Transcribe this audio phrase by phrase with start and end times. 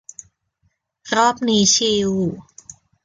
[1.15, 2.09] รอบนี้ชิล